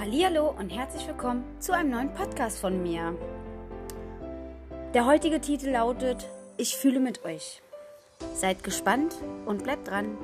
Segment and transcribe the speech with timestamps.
[0.00, 3.14] Hallihallo und herzlich willkommen zu einem neuen Podcast von mir.
[4.94, 7.60] Der heutige Titel lautet Ich fühle mit euch.
[8.34, 10.16] Seid gespannt und bleibt dran.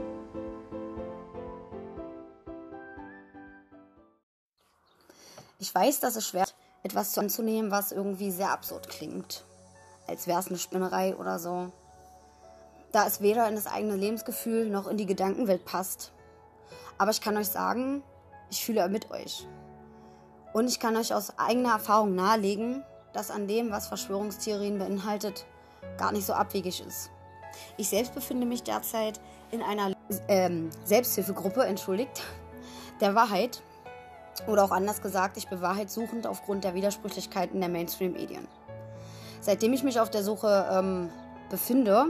[5.59, 9.45] Ich weiß, dass es schwer ist, etwas anzunehmen, was irgendwie sehr absurd klingt.
[10.07, 11.71] Als wäre es eine Spinnerei oder so.
[12.93, 16.13] Da es weder in das eigene Lebensgefühl noch in die Gedankenwelt passt.
[16.97, 18.03] Aber ich kann euch sagen,
[18.51, 19.47] ich fühle mit euch.
[20.57, 25.45] Und ich kann euch aus eigener Erfahrung nahelegen, dass an dem, was Verschwörungstheorien beinhaltet,
[25.99, 27.11] gar nicht so abwegig ist.
[27.77, 29.21] Ich selbst befinde mich derzeit
[29.51, 29.93] in einer
[30.29, 32.23] ähm, Selbsthilfegruppe, entschuldigt,
[33.03, 33.61] der Wahrheit.
[34.47, 38.49] Oder auch anders gesagt, ich bin wahrheitssuchend aufgrund der Widersprüchlichkeiten der Mainstream-Medien.
[39.43, 41.11] Seitdem ich mich auf der Suche ähm,
[41.51, 42.07] befinde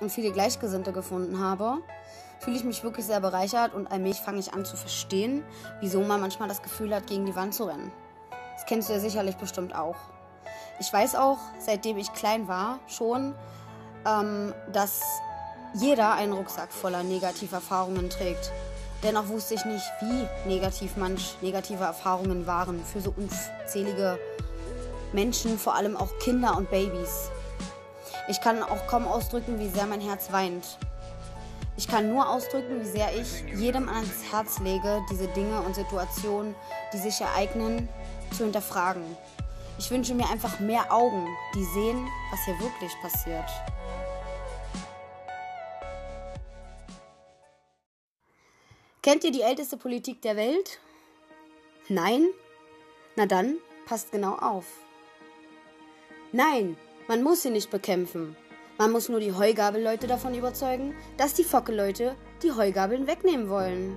[0.00, 1.78] und viele Gleichgesinnte gefunden habe,
[2.40, 5.44] fühle ich mich wirklich sehr bereichert und allmählich fange ich an zu verstehen,
[5.80, 7.92] wieso man manchmal das Gefühl hat, gegen die Wand zu rennen.
[8.54, 9.96] Das kennst du ja sicherlich bestimmt auch.
[10.80, 13.34] Ich weiß auch, seitdem ich klein war, schon,
[14.06, 15.00] ähm, dass
[15.74, 18.52] jeder einen Rucksack voller Negativerfahrungen trägt.
[19.02, 24.18] Dennoch wusste ich nicht, wie negativ manch negative Erfahrungen waren für so unzählige
[25.12, 27.30] Menschen, vor allem auch Kinder und Babys.
[28.28, 30.78] Ich kann auch kaum ausdrücken, wie sehr mein Herz weint.
[31.78, 36.54] Ich kann nur ausdrücken, wie sehr ich jedem ans Herz lege, diese Dinge und Situationen,
[36.92, 37.88] die sich ereignen,
[38.36, 39.02] zu hinterfragen.
[39.78, 43.48] Ich wünsche mir einfach mehr Augen, die sehen, was hier wirklich passiert.
[49.00, 50.80] Kennt ihr die älteste Politik der Welt?
[51.88, 52.28] Nein?
[53.16, 53.56] Na dann,
[53.86, 54.66] passt genau auf.
[56.32, 56.76] Nein,
[57.08, 58.36] man muss sie nicht bekämpfen.
[58.76, 63.96] Man muss nur die Heugabelleute davon überzeugen, dass die Focke-Leute die Heugabeln wegnehmen wollen.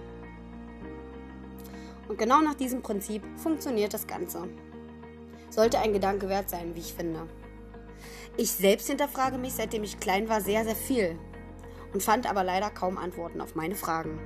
[2.08, 4.48] Und genau nach diesem Prinzip funktioniert das Ganze.
[5.50, 7.28] Sollte ein Gedanke wert sein, wie ich finde.
[8.38, 11.20] Ich selbst hinterfrage mich, seitdem ich klein war, sehr, sehr viel
[11.94, 14.20] und fand aber leider kaum Antworten auf meine Fragen.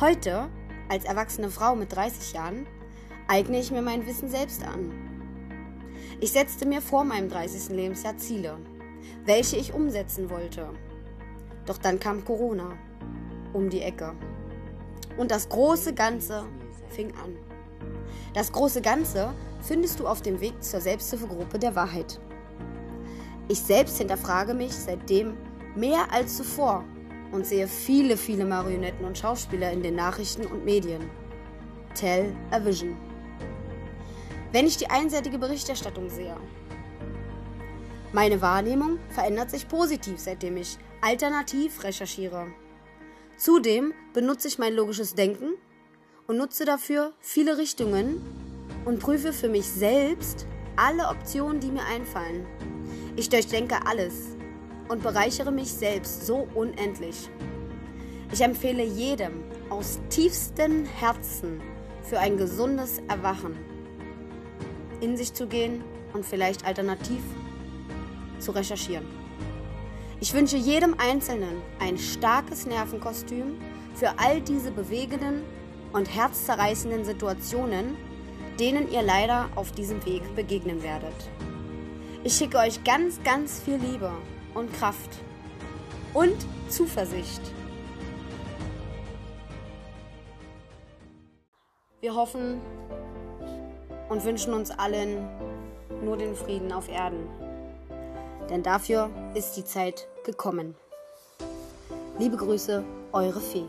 [0.00, 0.48] Heute,
[0.88, 2.66] als erwachsene Frau mit 30 Jahren,
[3.28, 5.17] eigne ich mir mein Wissen selbst an.
[6.20, 7.74] Ich setzte mir vor meinem 30.
[7.76, 8.58] Lebensjahr Ziele,
[9.24, 10.70] welche ich umsetzen wollte.
[11.66, 12.76] Doch dann kam Corona
[13.52, 14.14] um die Ecke.
[15.16, 16.44] Und das große Ganze
[16.88, 17.36] fing an.
[18.34, 22.20] Das große Ganze findest du auf dem Weg zur Selbsthilfegruppe der Wahrheit.
[23.48, 25.34] Ich selbst hinterfrage mich seitdem
[25.74, 26.84] mehr als zuvor
[27.32, 31.10] und sehe viele, viele Marionetten und Schauspieler in den Nachrichten und Medien.
[31.94, 33.07] Tell a Vision.
[34.50, 36.36] Wenn ich die einseitige Berichterstattung sehe.
[38.12, 42.46] Meine Wahrnehmung verändert sich positiv, seitdem ich alternativ recherchiere.
[43.36, 45.52] Zudem benutze ich mein logisches Denken
[46.26, 48.22] und nutze dafür viele Richtungen
[48.86, 52.46] und prüfe für mich selbst alle Optionen, die mir einfallen.
[53.16, 54.36] Ich durchdenke alles
[54.88, 57.28] und bereichere mich selbst so unendlich.
[58.32, 61.60] Ich empfehle jedem aus tiefstem Herzen
[62.02, 63.77] für ein gesundes Erwachen
[65.00, 65.82] in sich zu gehen
[66.12, 67.22] und vielleicht alternativ
[68.38, 69.06] zu recherchieren.
[70.20, 73.56] Ich wünsche jedem Einzelnen ein starkes Nervenkostüm
[73.94, 75.42] für all diese bewegenden
[75.92, 77.96] und herzzerreißenden Situationen,
[78.58, 81.14] denen ihr leider auf diesem Weg begegnen werdet.
[82.24, 84.10] Ich schicke euch ganz, ganz viel Liebe
[84.54, 85.10] und Kraft
[86.14, 86.36] und
[86.68, 87.40] Zuversicht.
[92.00, 92.60] Wir hoffen
[94.08, 95.28] und wünschen uns allen
[96.02, 97.28] nur den Frieden auf Erden.
[98.50, 100.74] Denn dafür ist die Zeit gekommen.
[102.18, 102.82] Liebe Grüße,
[103.12, 103.66] eure Fee.